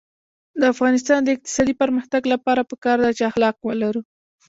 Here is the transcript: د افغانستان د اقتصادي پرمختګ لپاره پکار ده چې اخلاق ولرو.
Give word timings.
د 0.59 0.61
افغانستان 0.73 1.19
د 1.23 1.27
اقتصادي 1.35 1.73
پرمختګ 1.81 2.21
لپاره 2.33 2.67
پکار 2.71 2.97
ده 3.03 3.09
چې 3.17 3.23
اخلاق 3.31 3.55
ولرو. 3.63 4.01